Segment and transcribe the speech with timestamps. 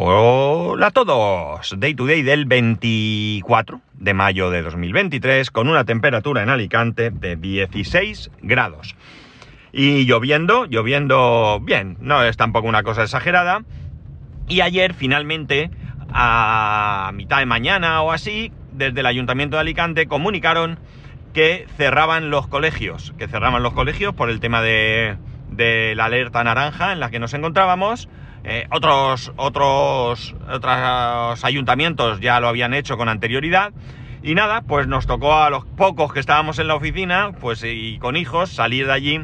[0.00, 6.40] Hola a todos, Day to Day del 24 de mayo de 2023 con una temperatura
[6.40, 8.94] en Alicante de 16 grados.
[9.72, 13.64] Y lloviendo, lloviendo bien, no es tampoco una cosa exagerada.
[14.46, 15.72] Y ayer finalmente,
[16.12, 20.78] a mitad de mañana o así, desde el Ayuntamiento de Alicante comunicaron
[21.34, 25.16] que cerraban los colegios, que cerraban los colegios por el tema de,
[25.50, 28.08] de la alerta naranja en la que nos encontrábamos
[28.44, 33.72] eh, otros, otros, otros ayuntamientos ya lo habían hecho con anterioridad.
[34.22, 37.98] Y nada, pues nos tocó a los pocos que estábamos en la oficina, pues y
[37.98, 39.20] con hijos, salir de allí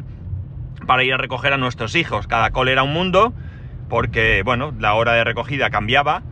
[0.87, 2.27] para ir a recoger a nuestros hijos.
[2.27, 3.33] Cada cole era un mundo,
[3.89, 6.23] porque, bueno, la hora de recogida cambiaba.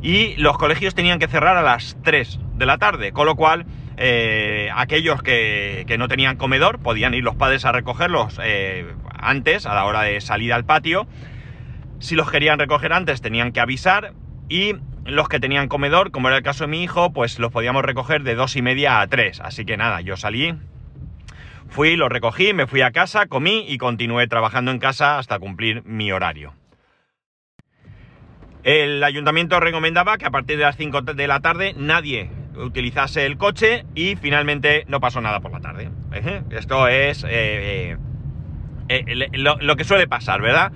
[0.00, 3.66] Y los colegios tenían que cerrar a las 3 de la tarde, con lo cual
[3.96, 8.86] eh, aquellos que, que, no tenían comedor podían ir los padres a recogerlos eh,
[9.22, 11.06] antes, a la hora de salir al patio.
[11.98, 14.12] Si los querían recoger antes tenían que avisar
[14.48, 17.84] y los que tenían comedor, como era el caso de mi hijo, pues los podíamos
[17.84, 19.40] recoger de dos y media a tres.
[19.40, 20.54] Así que nada, yo salí,
[21.68, 25.84] fui, lo recogí, me fui a casa, comí y continué trabajando en casa hasta cumplir
[25.84, 26.54] mi horario.
[28.62, 33.36] El ayuntamiento recomendaba que a partir de las 5 de la tarde nadie utilizase el
[33.36, 35.90] coche y finalmente no pasó nada por la tarde.
[36.50, 37.96] Esto es eh,
[38.96, 40.72] eh, lo, lo que suele pasar, ¿verdad?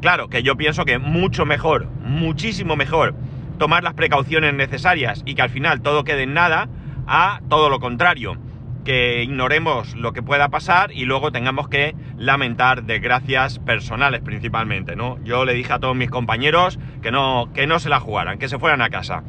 [0.00, 3.14] Claro, que yo pienso que mucho mejor, muchísimo mejor,
[3.58, 6.68] tomar las precauciones necesarias y que al final todo quede en nada,
[7.06, 8.38] a todo lo contrario,
[8.84, 15.22] que ignoremos lo que pueda pasar y luego tengamos que lamentar desgracias personales principalmente, ¿no?
[15.24, 18.48] Yo le dije a todos mis compañeros que no, que no se la jugaran, que
[18.48, 19.24] se fueran a casa.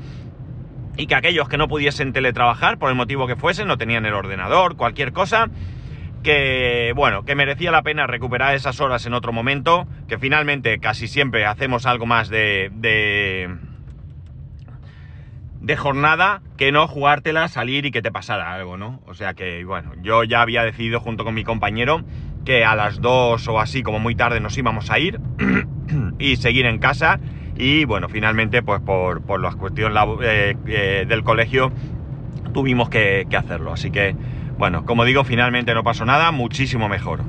[0.97, 4.13] Y que aquellos que no pudiesen teletrabajar, por el motivo que fuesen, no tenían el
[4.13, 5.49] ordenador, cualquier cosa,
[6.23, 11.07] que, bueno, que merecía la pena recuperar esas horas en otro momento, que finalmente casi
[11.07, 13.55] siempre hacemos algo más de, de,
[15.61, 19.01] de jornada que no jugártela, salir y que te pasara algo, ¿no?
[19.07, 22.03] O sea que, bueno, yo ya había decidido junto con mi compañero
[22.45, 25.19] que a las 2 o así, como muy tarde, nos íbamos a ir
[26.19, 27.19] y seguir en casa.
[27.55, 31.71] Y bueno, finalmente, pues por, por las cuestiones eh, eh, del colegio,
[32.53, 33.73] tuvimos que, que hacerlo.
[33.73, 34.15] Así que,
[34.59, 37.21] bueno, como digo, finalmente no pasó nada, muchísimo mejor.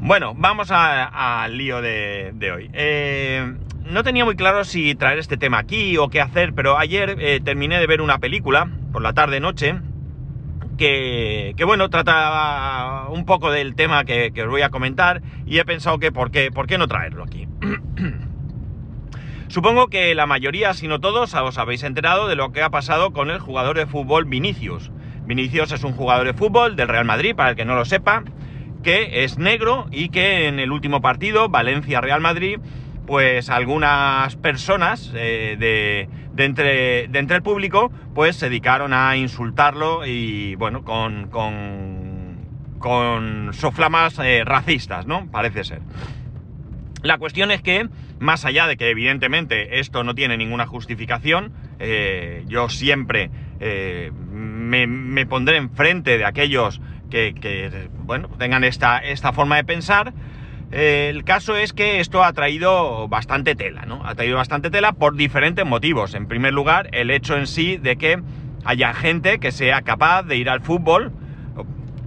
[0.00, 2.70] Bueno, vamos al lío de, de hoy.
[2.72, 7.16] Eh, no tenía muy claro si traer este tema aquí o qué hacer, pero ayer
[7.18, 9.80] eh, terminé de ver una película, por la tarde-noche,
[10.78, 15.58] que, que, bueno, trata un poco del tema que, que, os voy a comentar y
[15.58, 17.46] he pensado que por qué, por qué no traerlo aquí.
[19.48, 23.12] Supongo que la mayoría, si no todos, os habéis enterado de lo que ha pasado
[23.12, 24.90] con el jugador de fútbol Vinicius.
[25.24, 28.24] Vinicius es un jugador de fútbol del Real Madrid, para el que no lo sepa,
[28.82, 32.58] que es negro y que en el último partido, Valencia-Real Madrid,
[33.06, 40.84] pues algunas personas eh, de, entre, el público pues se dedicaron a insultarlo y bueno,
[40.84, 42.38] con, con,
[42.78, 45.28] con soflamas eh, racistas, ¿no?
[45.30, 45.80] Parece ser.
[47.02, 47.88] La cuestión es que,
[48.18, 53.30] más allá de que evidentemente esto no tiene ninguna justificación, eh, yo siempre
[54.70, 60.12] me, me, pondré enfrente de aquellos que, bueno, tengan esta, esta forma de pensar,
[60.70, 64.06] eh, el caso es que esto ha traído bastante tela, ¿no?
[64.06, 66.14] Ha traído bastante tela por diferentes motivos.
[66.14, 68.22] En primer lugar, el hecho en sí de que
[68.64, 71.12] haya gente que sea capaz de ir al fútbol.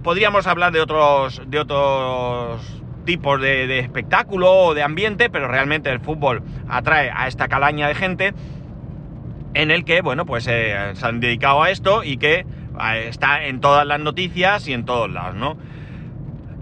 [0.02, 5.90] Podríamos hablar de otros, de otros tipos de, de espectáculo o de ambiente, pero realmente
[5.90, 8.34] el fútbol atrae a esta calaña de gente
[9.54, 12.44] en el que, bueno, pues eh, se han dedicado a esto y que
[12.96, 15.56] está en todas las noticias y en todos lados, ¿no?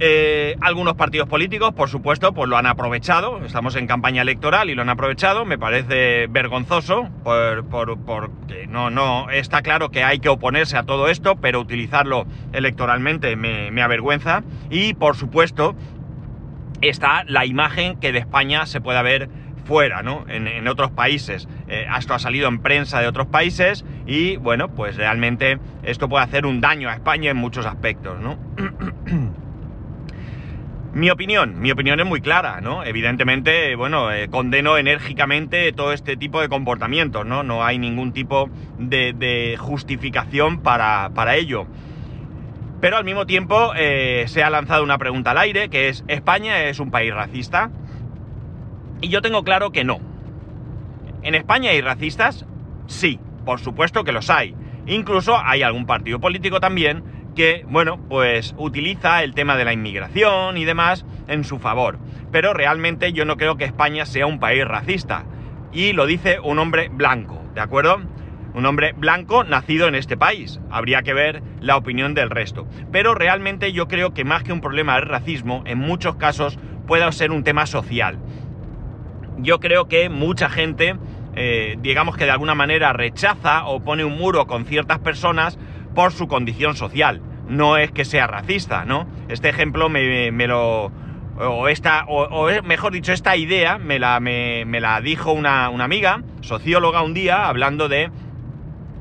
[0.05, 3.45] Eh, algunos partidos políticos, por supuesto, pues lo han aprovechado.
[3.45, 5.45] Estamos en campaña electoral y lo han aprovechado.
[5.45, 10.83] Me parece vergonzoso, por, por, porque no, no está claro que hay que oponerse a
[10.83, 14.43] todo esto, pero utilizarlo electoralmente me, me avergüenza.
[14.71, 15.77] Y por supuesto,
[16.81, 19.29] está la imagen que de España se pueda ver
[19.65, 20.25] fuera, ¿no?
[20.27, 21.49] En, en otros países.
[21.73, 26.23] Eh, esto ha salido en prensa de otros países y, bueno, pues realmente esto puede
[26.23, 28.19] hacer un daño a España en muchos aspectos.
[30.95, 32.85] Mi opinión, mi opinión es muy clara, ¿no?
[32.85, 37.43] Evidentemente, bueno, eh, condeno enérgicamente todo este tipo de comportamientos, ¿no?
[37.43, 41.67] No hay ningún tipo de, de justificación para, para, ello.
[42.83, 46.65] Pero al mismo tiempo eh, se ha lanzado una pregunta al aire, que es, ¿España
[46.65, 47.71] es un país racista?
[49.01, 50.12] Y yo tengo claro que no.
[51.23, 52.47] ¿En España hay racistas?
[52.87, 54.57] Sí, por supuesto que los hay.
[54.87, 57.05] Incluso hay algún partido político también
[57.37, 61.99] que, bueno, pues utiliza el tema de la inmigración y demás en su favor.
[62.33, 65.25] Pero realmente yo no creo que España sea un país racista.
[65.73, 68.01] Y lo dice un hombre blanco, ¿de acuerdo?
[68.55, 70.61] Un hombre blanco nacido en este país.
[70.71, 72.67] Habría que ver la opinión del resto.
[72.91, 77.11] Pero realmente yo creo que más que un problema del racismo, en muchos casos puede
[77.13, 78.19] ser un tema social.
[79.39, 80.97] Yo creo que mucha gente,
[81.35, 85.59] eh, digamos que de alguna manera rechaza o pone un muro con ciertas personas
[85.95, 87.23] por su condición social.
[87.49, 89.07] No es que sea racista, ¿no?
[89.29, 90.93] Este ejemplo me, lo...
[91.39, 96.23] O, esta, o, mejor dicho, esta idea me la, me, la dijo una, una amiga,
[96.43, 98.11] socióloga, un día, hablando de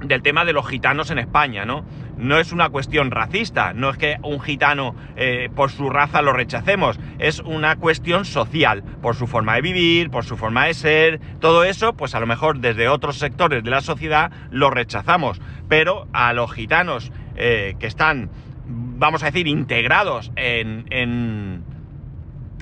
[0.01, 1.85] del tema de los gitanos en España, ¿no?
[2.21, 6.33] No es una cuestión racista, no es que un gitano eh, por su raza lo
[6.33, 11.19] rechacemos, es una cuestión social, por su forma de vivir, por su forma de ser,
[11.39, 16.07] todo eso, pues a lo mejor desde otros sectores de la sociedad lo rechazamos, pero
[16.13, 18.29] a los gitanos eh, que están,
[18.67, 21.63] vamos a decir, integrados en, en,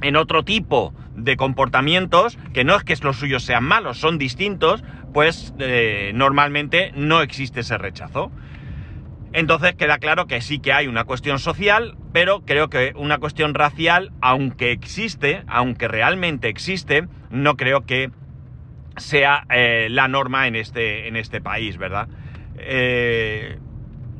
[0.01, 4.85] en otro tipo de comportamientos, que no es que los suyos sean malos, son distintos,
[5.13, 8.31] pues eh, normalmente no existe ese rechazo.
[9.31, 13.53] Entonces queda claro que sí que hay una cuestión social, pero creo que una cuestión
[13.53, 18.09] racial, aunque existe, aunque realmente existe, no creo que
[18.97, 22.07] sea eh, la norma en este, en este país, ¿verdad?
[22.57, 23.59] Eh,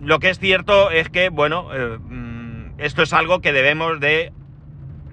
[0.02, 1.70] lo que es cierto es que, bueno,
[2.08, 4.32] mm, esto es algo que debemos de,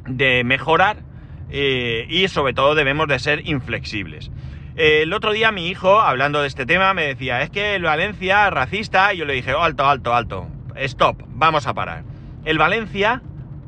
[0.07, 0.99] de mejorar
[1.49, 4.31] y sobre todo debemos de ser inflexibles.
[4.77, 8.51] El otro día mi hijo, hablando de este tema, me decía, es que el Valencia
[8.51, 12.05] racista, y yo le dije, alto, alto, alto, stop, vamos a parar.
[12.45, 13.23] El Valencia,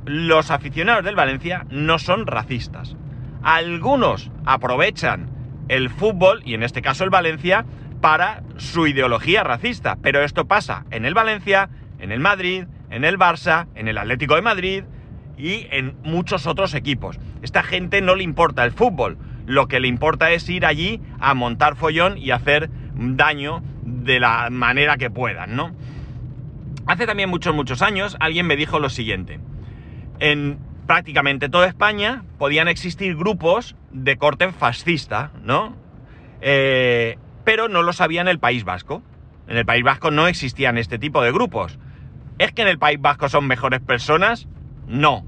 [0.05, 2.95] los aficionados del Valencia no son racistas.
[3.43, 5.31] Algunos aprovechan
[5.69, 7.65] el fútbol, y en este caso el Valencia,
[8.03, 9.97] para su ideología racista.
[10.03, 11.71] Pero esto pasa en el Valencia,
[12.01, 14.85] en el Madrid, en el Barça, en el Atlético de Madrid
[15.39, 17.19] y en muchos otros equipos.
[17.41, 19.17] Esta gente no le importa el fútbol
[19.49, 24.51] lo que le importa es ir allí a montar follón y hacer daño de la
[24.51, 25.75] manera que puedan, ¿no?
[26.87, 29.41] Hace también muchos, muchos años alguien me dijo lo siguiente.
[30.21, 35.75] En prácticamente toda España podían existir grupos de corte fascista, ¿no?
[36.43, 39.03] Eh, pero no lo sabía en el País Vasco.
[39.47, 41.79] En el País Vasco no existían este tipo de grupos.
[42.39, 44.47] ¿Es que en el País Vasco son mejores personas?
[44.87, 45.25] No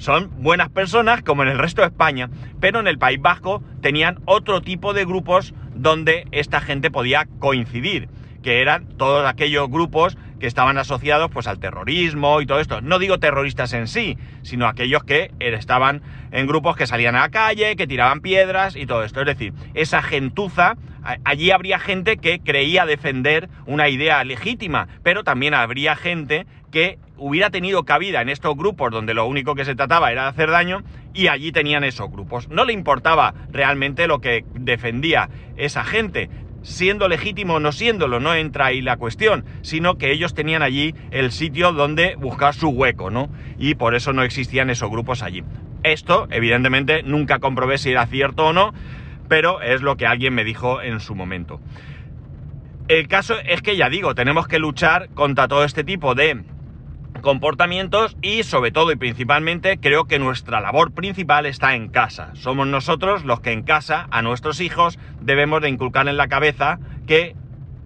[0.00, 4.18] son buenas personas como en el resto de España, pero en el País Vasco tenían
[4.24, 8.08] otro tipo de grupos donde esta gente podía coincidir,
[8.42, 12.80] que eran todos aquellos grupos que estaban asociados pues al terrorismo y todo esto.
[12.80, 16.00] No digo terroristas en sí, sino aquellos que estaban
[16.32, 19.20] en grupos que salían a la calle, que tiraban piedras y todo esto.
[19.20, 20.76] Es decir, esa gentuza,
[21.24, 27.50] allí habría gente que creía defender una idea legítima, pero también habría gente que hubiera
[27.50, 30.82] tenido cabida en estos grupos donde lo único que se trataba era de hacer daño
[31.12, 32.48] y allí tenían esos grupos.
[32.48, 36.30] No le importaba realmente lo que defendía esa gente,
[36.62, 40.94] siendo legítimo o no siéndolo, no entra ahí la cuestión, sino que ellos tenían allí
[41.10, 43.28] el sitio donde buscar su hueco, ¿no?
[43.58, 45.42] Y por eso no existían esos grupos allí.
[45.82, 48.72] Esto, evidentemente, nunca comprobé si era cierto o no,
[49.28, 51.60] pero es lo que alguien me dijo en su momento.
[52.88, 56.42] El caso es que ya digo, tenemos que luchar contra todo este tipo de
[57.20, 62.30] comportamientos y sobre todo y principalmente creo que nuestra labor principal está en casa.
[62.34, 66.78] Somos nosotros los que en casa a nuestros hijos debemos de inculcar en la cabeza
[67.06, 67.34] que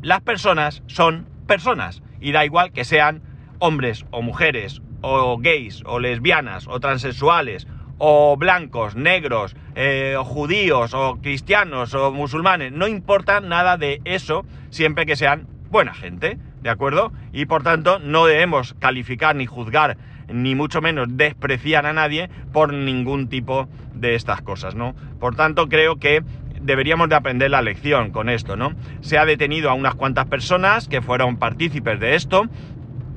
[0.02, 3.22] las personas son personas y da igual que sean
[3.58, 7.66] hombres o mujeres o gays o lesbianas o transexuales
[7.98, 14.44] o blancos, negros, eh, o judíos o cristianos o musulmanes, no importa nada de eso
[14.70, 16.38] siempre que sean buena gente.
[16.64, 17.12] ¿De acuerdo?
[17.32, 19.98] Y por tanto no debemos calificar ni juzgar,
[20.32, 24.94] ni mucho menos despreciar a nadie por ningún tipo de estas cosas, ¿no?
[25.20, 26.24] Por tanto creo que
[26.62, 28.72] deberíamos de aprender la lección con esto, ¿no?
[29.02, 32.46] Se ha detenido a unas cuantas personas que fueron partícipes de esto,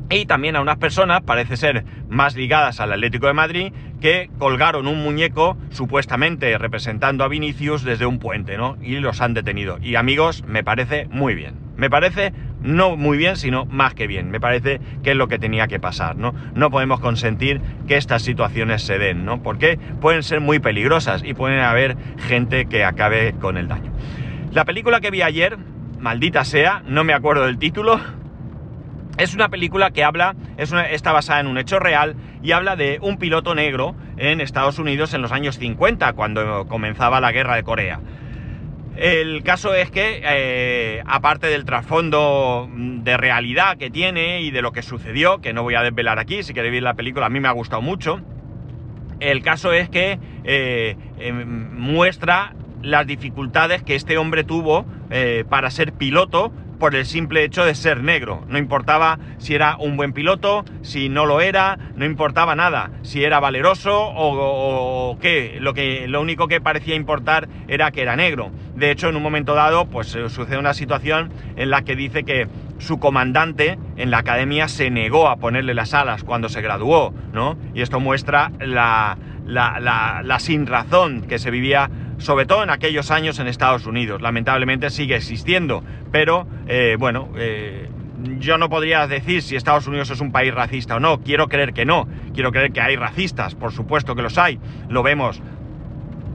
[0.09, 4.87] y también a unas personas, parece ser más ligadas al Atlético de Madrid, que colgaron
[4.87, 8.77] un muñeco supuestamente representando a Vinicius desde un puente, ¿no?
[8.81, 9.79] Y los han detenido.
[9.81, 11.66] Y amigos, me parece muy bien.
[11.77, 14.31] Me parece no muy bien, sino más que bien.
[14.31, 16.33] Me parece que es lo que tenía que pasar, ¿no?
[16.55, 19.41] No podemos consentir que estas situaciones se den, ¿no?
[19.43, 23.91] Porque pueden ser muy peligrosas y pueden haber gente que acabe con el daño.
[24.51, 25.57] La película que vi ayer,
[25.99, 27.99] maldita sea, no me acuerdo del título,
[29.17, 32.99] es una película que habla, es está basada en un hecho real y habla de
[33.01, 37.63] un piloto negro en Estados Unidos en los años 50, cuando comenzaba la guerra de
[37.63, 37.99] Corea.
[38.97, 44.71] El caso es que, eh, aparte del trasfondo de realidad que tiene y de lo
[44.71, 47.39] que sucedió, que no voy a desvelar aquí, si queréis ver la película, a mí
[47.39, 48.19] me ha gustado mucho,
[49.19, 55.71] El caso es que eh, em, muestra las dificultades que este hombre tuvo eh, para
[55.71, 58.43] ser piloto por el simple hecho de ser negro.
[58.47, 63.23] No importaba si era un buen piloto, si no lo era, no importaba nada, si
[63.23, 65.57] era valeroso o, qué.
[65.59, 68.51] Lo, que, lo único que parecía importar era que era negro.
[68.75, 72.23] De hecho, en un momento dado, pues eh, sucede una situación en la que dice
[72.23, 72.47] que
[72.79, 77.57] su comandante en la academia se negó a ponerle las alas cuando se graduó, ¿no?
[77.73, 79.17] Y esto muestra la,
[79.47, 83.85] la, la, la sin razón que se vivía sobre todo en aquellos años en Estados
[83.85, 84.21] Unidos.
[84.21, 87.89] Lamentablemente sigue existiendo, pero eh, bueno, eh,
[88.39, 91.21] yo no podría decir si Estados Unidos es un país racista o no.
[91.21, 92.07] Quiero creer que no.
[92.33, 94.59] Quiero creer que hay racistas, por supuesto que los hay.
[94.89, 95.41] Lo vemos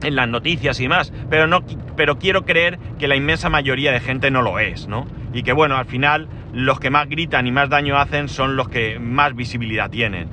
[0.01, 1.63] en las noticias y más, pero no
[1.95, 5.05] pero quiero creer que la inmensa mayoría de gente no lo es, ¿no?
[5.33, 8.69] Y que bueno, al final los que más gritan y más daño hacen son los
[8.69, 10.27] que más visibilidad tienen.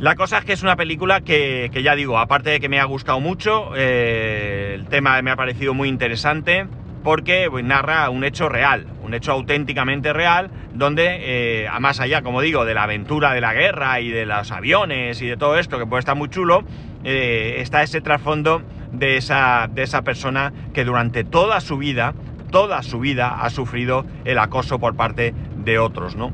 [0.00, 2.84] La cosa es que es una película que, ya digo, aparte de que me ha
[2.84, 6.68] gustado mucho, eh, el tema me ha parecido muy interesante
[7.02, 12.22] porque pues, narra un hecho real, un hecho auténticamente real, donde, eh, a más allá,
[12.22, 15.58] como digo, de la aventura de la guerra y de los aviones y de todo
[15.58, 16.62] esto, que puede estar muy chulo,
[17.02, 18.62] eh, está ese trasfondo
[18.92, 22.14] de esa, de esa persona que durante toda su vida,
[22.52, 26.32] toda su vida ha sufrido el acoso por parte de otros, ¿no?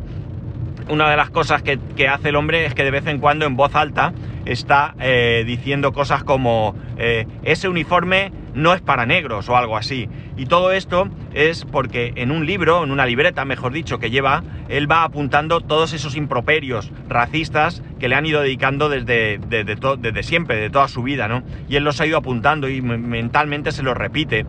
[0.89, 3.57] Una de las cosas que, hace el hombre es que de vez en cuando en
[3.57, 4.13] voz alta
[4.45, 10.09] está eh, diciendo cosas como eh, ese uniforme no es para negros o algo así.
[10.37, 14.43] Y todo esto es porque en un libro, en una libreta, mejor dicho, que lleva,
[14.69, 20.23] él va apuntando todos esos improperios racistas que le han ido dedicando desde, desde, desde
[20.23, 21.43] siempre, de toda su vida, ¿no?
[21.69, 24.45] Y él los ha ido apuntando y mentalmente se los repite.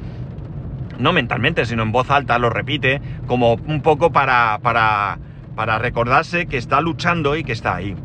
[1.00, 5.18] No mentalmente, sino en voz alta, los repite como un poco para, para
[5.56, 7.96] para recordarse que está luchando y que está ahí.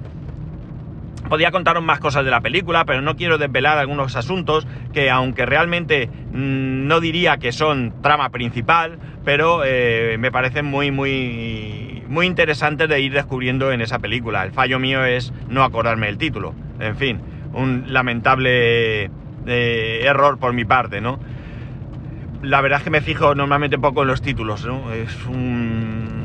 [1.28, 5.46] Podía contaros más cosas de la película, pero no quiero desvelar algunos asuntos que aunque
[5.46, 12.26] realmente mm, no diría que son trama principal, pero eh, me parecen muy, muy, muy
[12.26, 14.42] interesantes de ir descubriendo en esa película.
[14.42, 16.52] El fallo mío es no acordarme el título.
[16.80, 17.20] En fin,
[17.52, 19.10] un lamentable
[19.46, 21.20] eh, error por mi parte, ¿no?
[22.42, 24.92] La verdad es que me fijo normalmente poco en los títulos, ¿no?
[24.92, 26.19] Es un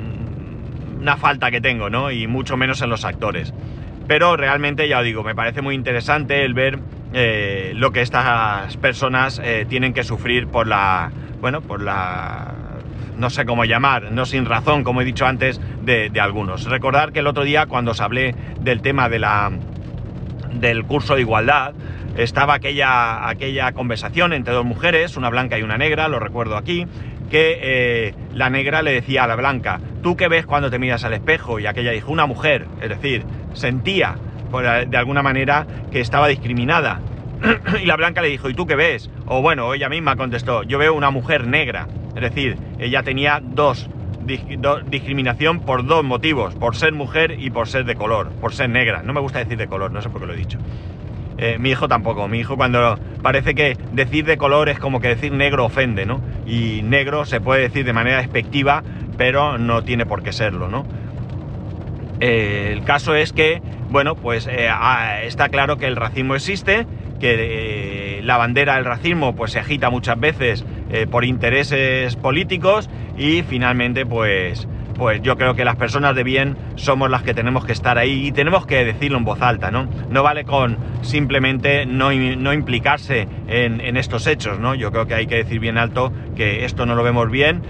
[1.06, 2.10] una falta que tengo, ¿no?
[2.10, 3.54] Y mucho menos en los actores.
[4.08, 6.80] Pero realmente, ya os digo, me parece muy interesante el ver
[7.14, 12.56] eh, lo que estas personas eh, tienen que sufrir por la, bueno, por la,
[13.18, 16.66] no sé cómo llamar, no sin razón, como he dicho antes, de, algunos.
[16.66, 19.52] Recordar que el otro día, cuando os hablé del tema de la,
[20.54, 21.74] del curso de igualdad,
[22.18, 26.88] estaba aquella, aquella conversación entre dos mujeres, una blanca y una negra, lo recuerdo aquí,
[27.30, 31.04] que eh, la negra le decía a la blanca, ¿tú qué ves cuando te miras
[31.04, 31.60] al espejo?
[31.60, 34.16] Y aquella dijo, una mujer, es decir, sentía
[34.88, 37.02] de alguna manera que estaba discriminada.
[37.82, 39.10] y la blanca le dijo, ¿y tú qué ves?
[39.26, 41.88] O bueno, ella misma contestó, yo veo una mujer negra.
[42.16, 43.90] Es decir, ella tenía dos,
[44.26, 49.04] discriminación por dos motivos, por ser mujer y por ser de color, por ser negra.
[49.04, 50.58] No me gusta decir de color, no sé por qué lo he dicho.
[51.38, 52.28] Eh, mi hijo tampoco.
[52.28, 56.22] Mi hijo cuando parece que decir de color es como que decir negro ofende, ¿no?
[56.46, 58.84] Y negro se puede decir de manera despectiva,
[59.18, 60.86] pero no tiene por qué serlo, ¿no?
[62.22, 66.88] Eh, el caso es que, bueno, pues eh, ah, está claro que el racismo existe,
[67.20, 70.66] que la bandera del racismo pues se agita muchas veces
[71.10, 77.10] por intereses políticos y finalmente pues pues yo creo que las personas de bien somos
[77.10, 79.88] las que tenemos que estar ahí y tenemos que decirlo en voz alta, ¿no?
[80.10, 84.76] No vale con simplemente no, implicarse en, en, estos hechos, ¿no?
[84.76, 87.62] Yo creo que hay que decir bien alto que esto no lo vemos bien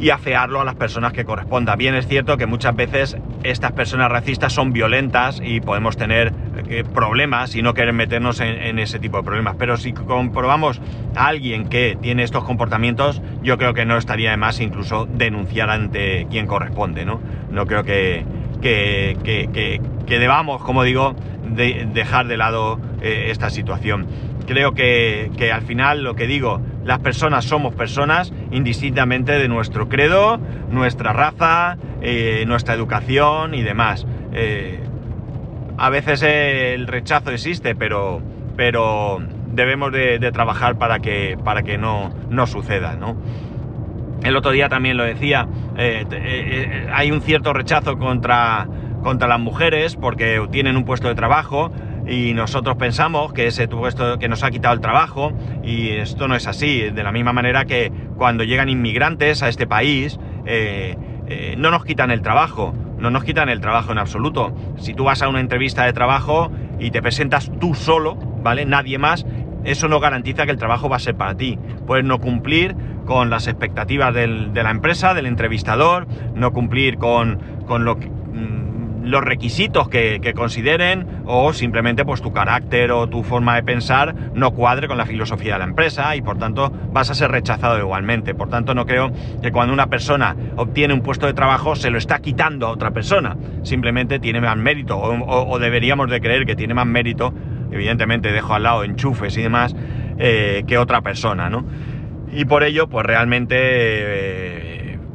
[0.00, 1.76] y afearlo a las personas que corresponda.
[1.76, 6.32] Bien es cierto que muchas veces estas personas racistas son violentas y podemos tener
[6.68, 9.56] eh, problemas y no querer meternos en, ese tipo de problemas.
[9.58, 10.80] Pero si comprobamos
[11.14, 15.70] a alguien que tiene estos comportamientos, yo creo que no estaría de más incluso denunciar
[15.70, 17.20] ante quien corresponde, ¿no?
[17.50, 18.24] No creo que,
[18.60, 19.16] que,
[20.06, 24.06] que, debamos, como digo, dejar de lado eh, esta situación.
[24.46, 30.38] Creo que, al final lo que digo, las personas somos personas indistintamente de nuestro credo,
[30.70, 34.06] nuestra raza, eh, nuestra educación y demás.
[34.32, 34.78] Eh,
[35.76, 38.22] a veces el rechazo existe, pero,
[38.56, 43.16] pero debemos de, trabajar para que, para que no, no suceda, ¿no?
[44.22, 48.68] El otro día también lo decía, eh, hay un cierto rechazo contra,
[49.02, 51.72] contra las mujeres porque tienen un puesto de trabajo,
[52.06, 55.32] y nosotros pensamos que ese puesto que nos ha quitado el trabajo
[55.64, 56.90] y esto no es así.
[56.90, 60.96] De la misma manera que cuando llegan inmigrantes a este país eh,
[61.28, 64.54] eh, no nos quitan el trabajo, no nos quitan el trabajo en absoluto.
[64.78, 68.64] Si tú vas a una entrevista de trabajo y te presentas tú solo, ¿vale?
[68.64, 69.26] Nadie más,
[69.64, 71.58] eso no garantiza que el trabajo va a ser para ti.
[71.86, 77.40] Puedes no cumplir con las expectativas del- de la empresa, del entrevistador, no cumplir con,
[77.66, 78.10] con lo que-
[79.06, 84.50] los requisitos que, consideren o simplemente pues tu carácter o tu forma de pensar no
[84.50, 88.34] cuadre con la filosofía de la empresa y por tanto vas a ser rechazado igualmente.
[88.34, 91.98] Por tanto no creo que cuando una persona obtiene un puesto de trabajo se lo
[91.98, 93.36] está quitando a otra persona.
[93.62, 97.32] Simplemente tiene más mérito o deberíamos de creer que tiene más mérito,
[97.70, 99.74] evidentemente dejo al lado enchufes y demás,
[100.18, 101.64] eh, que otra persona, ¿no?
[102.32, 103.56] Y por ello pues realmente...
[103.58, 104.65] eh,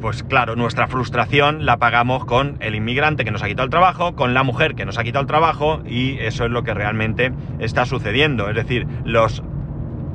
[0.02, 4.14] pues claro, nuestra frustración la pagamos con el inmigrante que nos ha quitado el trabajo,
[4.14, 7.32] con la mujer que nos ha quitado el trabajo y eso es lo que realmente
[7.60, 8.50] está sucediendo.
[8.50, 9.42] Es decir, los,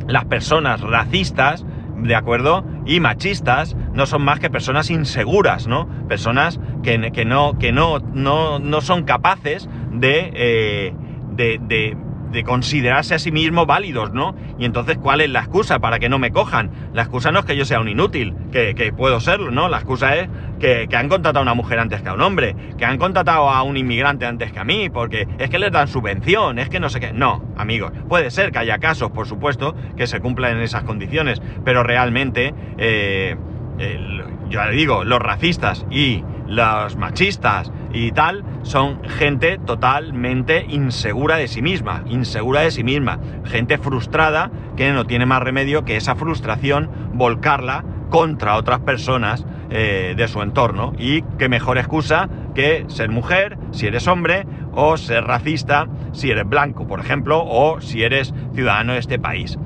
[0.07, 1.65] las personas racistas,
[1.95, 2.65] ¿de acuerdo?
[2.85, 5.87] Y machistas no son más que personas inseguras, ¿no?
[6.07, 10.93] Personas que, que no, que no, no, no son capaces de, eh,
[11.31, 11.97] de, de-
[12.31, 14.35] de considerarse a sí mismos válidos, ¿no?
[14.59, 16.71] Y entonces, ¿cuál es la excusa para que no me cojan?
[16.93, 19.69] La excusa no es que yo sea un inútil, que, que puedo serlo, ¿no?
[19.69, 20.29] La excusa es
[20.59, 23.49] que, que han contratado a una mujer antes que a un hombre, que han contratado
[23.49, 26.79] a un inmigrante antes que a mí, porque es que les dan subvención, es que
[26.79, 27.13] no sé qué.
[27.13, 31.41] No, amigos, puede ser que haya casos, por supuesto, que se cumplan en esas condiciones,
[31.63, 33.35] pero realmente, eh,
[34.49, 37.71] yo le digo, los racistas y los machistas
[38.05, 44.51] y tal son gente totalmente insegura de sí misma, insegura de sí misma, gente frustrada
[44.75, 50.41] que no tiene más remedio que esa frustración volcarla contra otras personas eh, de su
[50.41, 50.93] entorno.
[50.97, 56.47] Y qué mejor excusa que ser mujer, si eres hombre, o ser racista, si eres
[56.47, 59.57] blanco, por ejemplo, o si eres ciudadano de este país.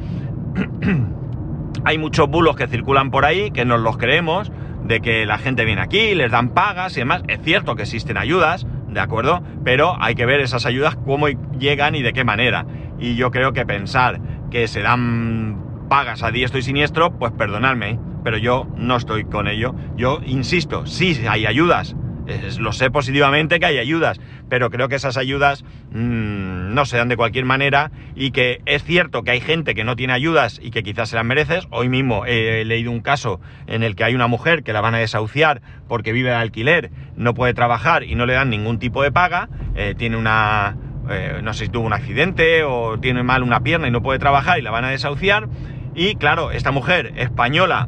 [1.84, 4.52] Hay muchos bulos que circulan por ahí, que nos los creemos,
[4.84, 7.24] de que la gente viene aquí, les dan pagas y demás.
[7.28, 9.44] Es cierto que existen ayudas, ¿de acuerdo?
[9.64, 12.66] Pero hay que ver esas ayudas cómo llegan y de qué manera.
[13.00, 18.00] Y yo creo que pensar que se dan pagas a diestro y siniestro, pues perdonadme,
[18.24, 19.76] pero yo no estoy con ello.
[19.98, 21.96] Yo insisto, sí hay ayudas,
[22.36, 26.98] es- lo sé positivamente que hay ayudas, pero creo que esas ayudas mm, no se
[26.98, 30.60] dan de cualquier manera y que es cierto que hay gente que no tiene ayudas
[30.64, 31.68] y que quizás se las mereces.
[31.72, 34.96] Hoy mismo he leído un caso en el que hay una mujer que la van
[34.96, 39.04] a desahuciar porque vive de alquiler, no puede trabajar y no le dan ningún tipo
[39.04, 40.76] de paga, eh, tiene una...
[41.10, 44.20] eh, no sé si tuvo un accidente o tiene mal una pierna y no puede
[44.20, 45.48] trabajar y la van a desahuciar.
[45.94, 47.88] Y claro, esta mujer española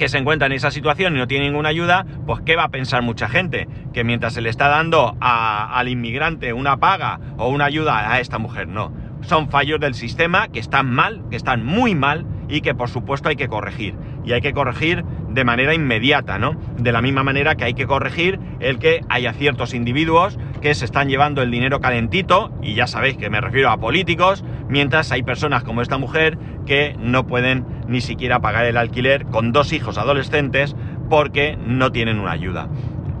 [0.00, 2.68] que se encuentra en esa situación y no tiene ninguna ayuda, pues ¿qué va a
[2.70, 3.68] pensar mucha gente?
[3.92, 8.18] Que mientras se le está dando a- al inmigrante una paga o una ayuda a
[8.18, 8.94] esta mujer, no.
[9.20, 13.28] Son fallos del sistema que están mal, que están muy mal y que por supuesto
[13.28, 13.94] hay que corregir.
[14.24, 16.56] Y hay que corregir de manera inmediata, ¿no?
[16.76, 20.84] De la misma manera que hay que corregir el que haya ciertos individuos que se
[20.84, 25.22] están llevando el dinero calentito, y ya sabéis que me refiero a políticos, mientras hay
[25.22, 29.96] personas como esta mujer que no pueden ni siquiera pagar el alquiler con dos hijos
[29.96, 30.76] adolescentes
[31.08, 32.68] porque no tienen una ayuda.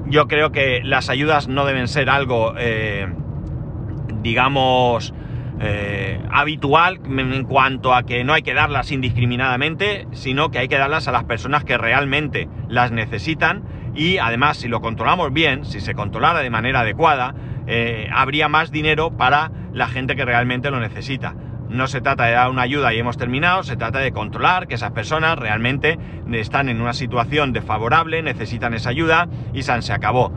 [0.06, 3.06] Yo creo que las ayudas no deben ser algo, eh,
[4.22, 5.14] digamos,
[5.60, 10.78] eh, habitual en cuanto a que no hay que darlas indiscriminadamente, sino que hay que
[10.78, 13.62] darlas a las personas que realmente las necesitan
[13.94, 17.34] y además si lo controlamos bien, si se controlara de manera adecuada,
[17.66, 21.34] eh, habría más dinero para la gente que realmente lo necesita.
[21.70, 24.74] No se trata de dar una ayuda y hemos terminado, se trata de controlar que
[24.74, 25.98] esas personas realmente
[26.32, 30.32] están en una situación desfavorable, necesitan esa ayuda y san se acabó.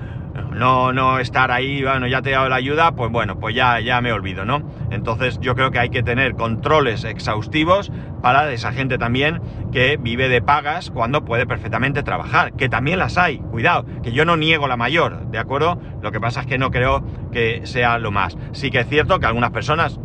[0.54, 3.80] No, no estar ahí, bueno, ya te he dado la ayuda, pues bueno, pues ya,
[3.80, 4.62] ya me olvido, ¿no?
[4.92, 7.92] Entonces yo creo que hay que tener controles exhaustivos
[8.22, 9.42] para esa gente también
[9.72, 14.26] que vive de pagas cuando puede perfectamente trabajar, que también las hay, cuidado, que yo
[14.26, 15.80] no niego la mayor, ¿de acuerdo?
[16.02, 18.38] Lo que pasa es que no creo que sea lo más.
[18.52, 20.00] Sí que es cierto que algunas personas,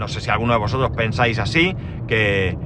[0.00, 1.76] no sé si alguno de vosotros pensáis así,
[2.08, 2.56] que,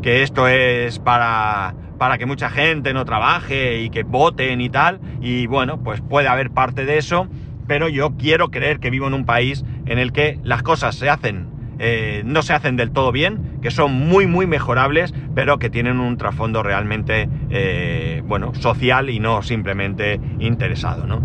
[0.00, 5.00] que esto es para, para que mucha gente no trabaje y que voten y tal,
[5.20, 7.26] y bueno, pues puede haber parte de eso,
[7.66, 11.10] pero yo quiero creer que vivo en un país en el que las cosas se
[11.10, 11.48] hacen,
[11.80, 15.98] eh, no se hacen del todo bien, que son muy, muy mejorables, pero que tienen
[15.98, 21.22] un trasfondo realmente, eh, bueno, social y no simplemente interesado, ¿no?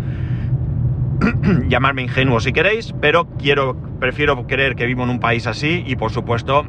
[1.68, 5.96] llamarme ingenuo si queréis, pero quiero, prefiero creer que vivo en un país así y
[5.96, 6.64] por supuesto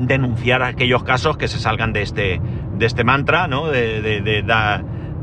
[0.00, 2.40] denunciar aquellos casos que se salgan de este,
[2.76, 3.68] de este mantra, ¿no?
[3.68, 4.00] De,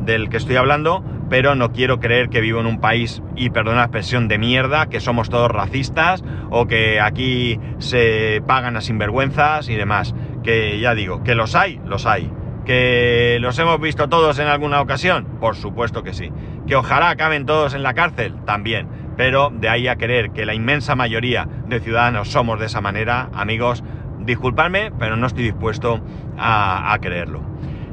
[0.05, 3.77] del que estoy hablando, pero no quiero creer que vivo en un país, y perdona
[3.77, 9.69] la expresión, de mierda, que somos todos racistas o que aquí se pagan a sinvergüenzas
[9.69, 10.13] y demás.
[10.43, 12.31] Que ya digo, que los hay, los hay.
[12.65, 15.25] ¿Que los hemos visto todos en alguna ocasión?
[15.39, 16.31] Por supuesto que sí.
[16.67, 18.35] ¿Que ojalá acaben todos en la cárcel?
[18.45, 18.87] También.
[19.17, 23.29] pero de ahí a creer que la inmensa mayoría de ciudadanos somos de esa manera,
[23.33, 23.81] amigos,
[24.19, 26.01] disculpadme, pero no estoy dispuesto
[26.37, 27.41] a, creerlo.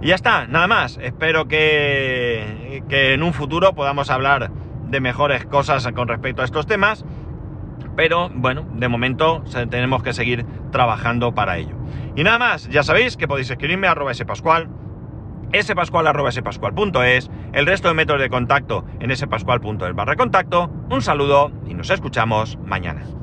[0.01, 0.99] Y ya está, nada más.
[1.01, 4.51] Espero que, que en un futuro podamos hablar
[4.89, 7.05] de mejores cosas con respecto a estos temas.
[7.97, 11.77] Pero bueno, de momento tenemos que seguir trabajando para ello.
[12.17, 14.69] Y nada más, ya sabéis que podéis escribirme a arroba spascual,
[15.61, 20.71] spascual arroba spascual.es, el resto de métodos de contacto en spascual.es barra contacto.
[20.91, 23.22] Un saludo y nos escuchamos mañana.